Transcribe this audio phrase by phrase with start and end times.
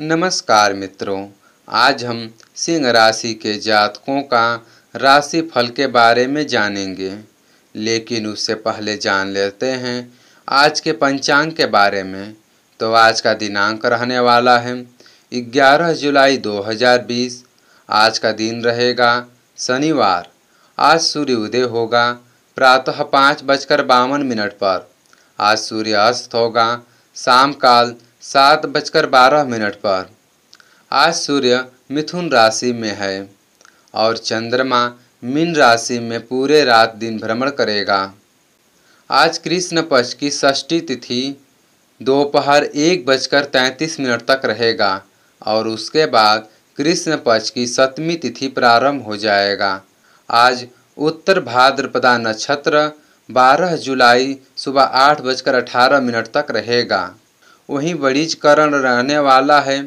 [0.00, 1.26] नमस्कार मित्रों,
[1.68, 7.10] आज हम सिंह राशि के जातकों का राशि फल के बारे में जानेंगे,
[7.74, 10.12] लेकिन उससे पहले जान लेते हैं
[10.48, 12.34] आज के पंचांग के बारे में।
[12.80, 14.76] तो आज का दिनांक रहने वाला है
[15.32, 17.42] 11 जुलाई 2020
[17.88, 19.24] आज का दिन रहेगा
[19.58, 20.28] शनिवार।
[20.78, 22.10] आज सूर्य उदय होगा
[22.56, 24.90] प्रातः पाँच बजकर बावन मिनट पर।
[25.38, 26.82] आज सूर्य अस्त होगा,
[27.16, 30.06] शाम काल सात बजकर बारह मिनट पर।
[30.92, 33.28] आज सूर्य मिथुन राशि में है
[33.94, 34.80] और चंद्रमा
[35.24, 38.00] मीन राशि में पूरे रात दिन भ्रमण करेगा।
[39.10, 41.20] आज कृष्ण पक्ष की षष्ठी तिथि
[42.00, 44.90] दोपहर एक बजकर तैंतीस मिनट तक रहेगा
[45.42, 46.48] और उसके बाद
[46.78, 49.70] कृष्ण पक्ष की सप्तमी तिथि प्रारंभ हो जाएगा।
[50.30, 50.66] आज
[50.98, 52.84] उत्तर भाद्रपदा नक्षत्र
[53.28, 57.02] 12 जुलाई सुबह आठ बजकर अठारह मिनट तक रहेगा।
[57.68, 59.78] वहीं वणिजकरण रहने वाला है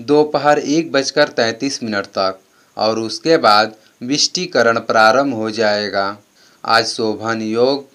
[0.00, 2.38] दोपहर एक बजकर तैंतीस मिनट तक,
[2.76, 6.16] और उसके बाद विष्टिकरण प्रारंभ हो जाएगा।
[6.64, 7.86] आज शोभन योग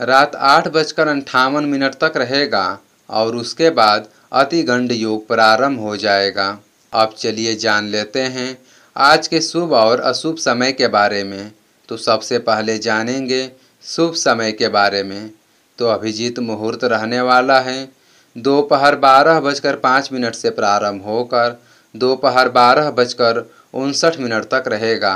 [0.00, 2.78] रात आठ बजकर अंठावन मिनट तक रहेगा,
[3.10, 6.58] और उसके बाद अतिगंड योग प्रारंभ हो जाएगा।
[6.92, 8.58] अब चलिए जान लेते हैं
[8.96, 11.52] आज के शुभ और अशुभ समय के बारे में।
[11.88, 13.50] तो सबसे पहले जानेंगे
[13.84, 15.30] शुभ समय के बारे में।
[15.78, 17.99] तो अभिजीत मुहूर्त रहने वाला है।
[18.36, 21.60] दोपहर बारह बजकर पाँच मिनट से प्रारंभ होकर
[21.94, 25.14] दोपहर बारह बजकर उनसठ मिनट तक रहेगा।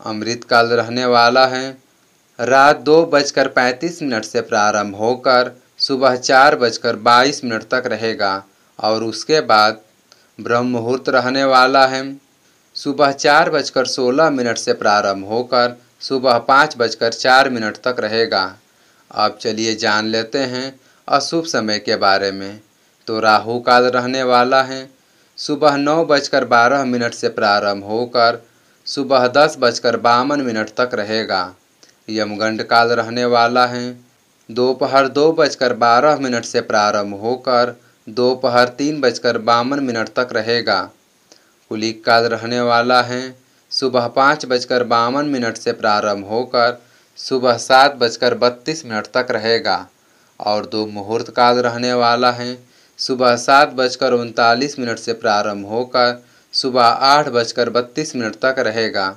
[0.00, 1.78] अमृतकाल रहने वाला है।
[2.38, 8.42] रात दो बजकर पैंतीस मिनट से प्रारंभ होकर सुबह चार बजकर बाईस मिनट तक रहेगा
[8.78, 9.80] और उसके बाद
[10.40, 12.04] ब्रह्म मुहूर्त रहने वाला है।
[12.76, 18.44] सुबह चार बजकर सोलह मिनट से प्रारंभ होकर सुबह पाँच बजकर चार मिनट तक रहेगा।
[19.10, 20.72] अब चलिए जान लेते हैं
[21.08, 22.60] अशुभ समय के बारे में।
[23.06, 24.90] तो राहु काल रहने वाला है।
[25.36, 28.46] सुबह नौ बजकर बारह मिनट से प्रारंभ होकर
[28.86, 31.54] सुबह दस बजकर बावन मिनट तक रहेगा।
[32.10, 34.00] यमगंड काल रहने वाला है।
[34.50, 40.90] दोपहर दो बजकर बारह मिनट से प्रारंभ होकर दोपहर तीन बजकर बावन मिनट तक रहेगा।
[41.68, 43.38] कुलिक काल रहने वाला है।
[43.70, 46.82] सुबह पाँच बजकर बावन मिनट से प्रारंभ होकर
[47.16, 49.88] सुबह सात बजकर बत्तीस मिनट तक रहेगा।
[50.40, 52.56] और दो मुहूर्त काल रहने वाला है।
[52.98, 56.22] सुबह सात बजकर उनतालीस मिनट से प्रारंभ होकर
[56.54, 59.14] सुबह आठ बजकर बत्तीस मिनट तक रहेगा।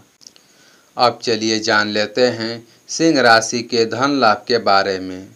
[0.97, 5.27] अब चलिए जान लेते हैं सिंह राशि के धन लाभ के बारे में।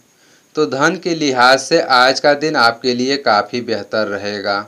[0.54, 4.60] तो धन के लिहाज से आज का दिन आपके लिए काफ़ी बेहतर रहेगा,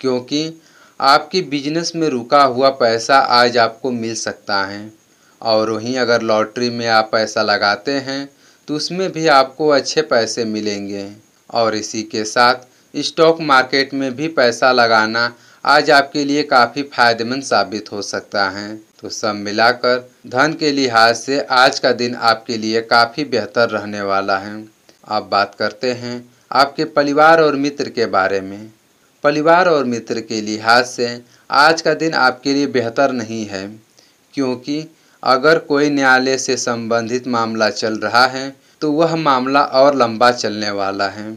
[0.00, 0.60] क्योंकि
[1.00, 4.92] आपकी बिज़नेस में रुका हुआ पैसा आज आपको मिल सकता है।
[5.40, 8.28] और वहीं अगर लॉटरी में आप पैसा लगाते हैं
[8.68, 11.10] तो उसमें भी आपको अच्छे पैसे मिलेंगे।
[11.50, 15.32] और इसी के साथ स्टॉक मार्केट में भी पैसा लगाना
[15.64, 21.14] आज आपके लिए काफ़ी फ़ायदेमंद साबित हो सकता है। तो सब मिलाकर धन के लिहाज
[21.16, 24.54] से आज का दिन आपके लिए काफ़ी बेहतर रहने वाला है।
[25.06, 28.70] अब बात करते हैं आपके परिवार और मित्र के बारे में।
[29.24, 33.66] परिवार और मित्र के लिहाज से आज का दिन आपके लिए बेहतर नहीं है,
[34.34, 34.80] क्योंकि
[35.22, 38.48] अगर कोई न्यायालय से संबंधित मामला चल रहा है
[38.80, 41.36] तो वह मामला और लंबा चलने वाला है।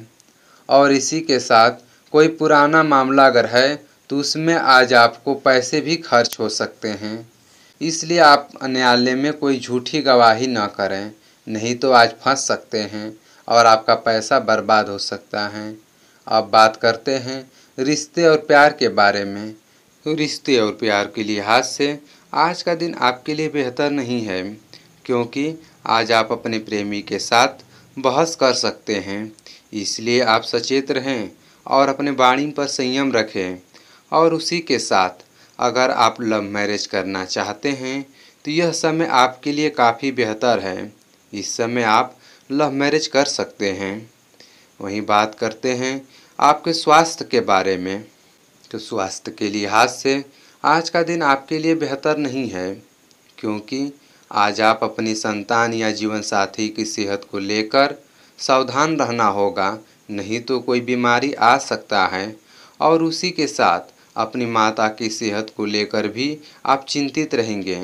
[0.70, 1.72] और इसी के साथ
[2.14, 3.76] कोई पुराना मामला अगर है
[4.10, 7.28] तो उसमें आज आपको पैसे भी खर्च हो सकते हैं।
[7.82, 11.12] इसलिए आप न्यायालय में कोई झूठी गवाही न करें,
[11.48, 13.16] नहीं तो आज फंस सकते हैं
[13.48, 15.76] और आपका पैसा बर्बाद हो सकता है।
[16.28, 17.40] अब बात करते हैं
[17.78, 19.56] रिश्ते और प्यार के बारे में।
[20.06, 21.88] रिश्ते और प्यार के लिहाज से
[22.36, 24.42] आज का दिन आपके लिए बेहतर नहीं है,
[25.06, 25.54] क्योंकि
[25.86, 27.64] आज आप अपने प्रेमी के साथ
[27.98, 29.32] बहस कर सकते हैं।
[29.74, 31.30] इसलिए आप सचेत रहें
[31.66, 33.58] और अपने वाणी पर संयम रखें।
[34.12, 35.24] और उसी के साथ
[35.60, 38.06] अगर आप लव मैरिज करना चाहते हैं
[38.46, 40.92] तो यह समय आपके लिए काफ़ी बेहतर है।
[41.34, 42.18] इस समय आप
[42.50, 44.10] लव मैरिज कर सकते हैं।
[44.80, 46.02] वहीं बात करते हैं
[46.40, 48.06] आपके स्वास्थ्य के बारे में।
[48.72, 50.24] तो स्वास्थ्य के लिहाज से
[50.66, 52.74] आज का दिन आपके लिए बेहतर नहीं है,
[53.38, 53.92] क्योंकि
[54.32, 57.94] आज आप अपनी संतान या जीवन साथी की सेहत को लेकर
[58.40, 59.78] सावधान रहना होगा,
[60.12, 62.36] नहीं तो कोई बीमारी आ सकता है।
[62.82, 67.76] और उसी के साथ अपनी माता की सेहत को लेकर भी आप चिंतित रहेंगे,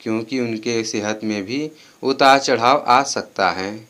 [0.00, 1.70] क्योंकि उनके सेहत में भी
[2.02, 3.88] उतार चढ़ाव आ सकता है।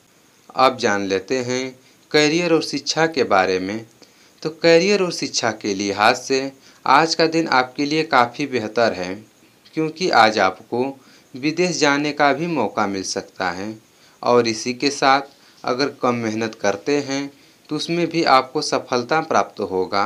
[0.57, 1.79] अब जान लेते हैं
[2.11, 3.87] करियर और शिक्षा के बारे में।
[4.43, 6.41] तो करियर और शिक्षा के लिहाज से
[6.87, 9.15] आज का दिन आपके लिए काफ़ी बेहतर है,
[9.75, 10.83] क्योंकि आज आपको
[11.35, 13.79] विदेश जाने का भी मौका मिल सकता है।
[14.23, 15.21] और इसी के साथ,
[15.65, 17.31] अगर कम मेहनत करते हैं
[17.71, 20.05] तो उसमें भी आपको सफलता प्राप्त होगा।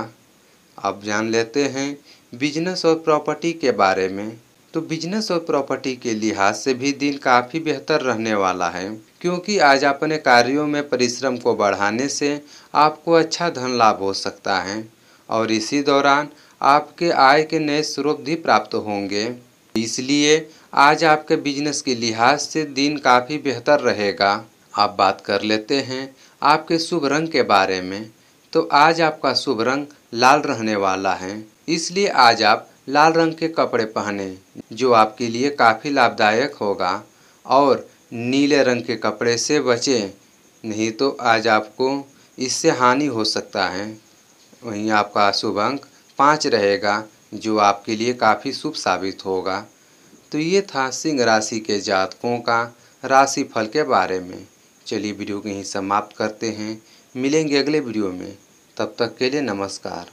[0.79, 1.97] अब जान लेते हैं
[2.33, 4.39] बिज़नेस और प्रॉपर्टी के बारे में।
[4.75, 8.89] तो बिज़नेस और प्रॉपर्टी के लिहाज से भी दिन काफ़ी बेहतर रहने वाला है,
[9.21, 12.41] क्योंकि आज अपने कार्यों में परिश्रम को बढ़ाने से
[12.77, 14.85] आपको अच्छा धन लाभ हो सकता है।
[15.29, 16.29] और इसी दौरान
[16.61, 19.29] आपके आय के नए स्रोत भी प्राप्त होंगे।
[19.75, 24.33] इसलिए आज आपके बिज़नेस के लिहाज से दिन काफ़ी बेहतर रहेगा।
[24.79, 28.11] आप बात कर लेते हैं आपके शुभ रंग के बारे में।
[28.53, 33.49] तो आज आपका शुभ रंग लाल रहने वाला है। इसलिए आज आप लाल रंग के
[33.49, 34.37] कपड़े पहने,
[34.73, 37.03] जो आपके लिए काफ़ी लाभदायक होगा।
[37.47, 40.11] और नीले रंग के कपड़े से बचें,
[40.65, 41.89] नहीं तो आज आपको
[42.39, 43.87] इससे हानि हो सकता है।
[44.65, 45.87] वहीं आपका शुभ अंक
[46.21, 49.67] पाँच रहेगा, जो आपके लिए काफ़ी शुभ साबित होगा।
[50.33, 54.47] तो ये था सिंह राशि के जातकों का राशि फल के बारे में।
[54.87, 56.83] चलिए वीडियो को यहीं समाप्त करते हैं।
[57.17, 58.39] मिलेंगे अगले वीडियो में।
[58.77, 60.11] तब तक के लिए नमस्कार।